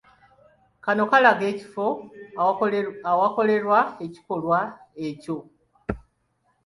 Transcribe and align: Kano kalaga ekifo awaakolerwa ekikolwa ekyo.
Kano 0.83 1.03
kalaga 1.11 1.43
ekifo 1.51 1.85
awaakolerwa 3.09 3.79
ekikolwa 4.05 4.59
ekyo. 5.07 5.37